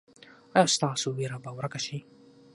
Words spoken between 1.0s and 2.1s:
ویره به ورکه شي؟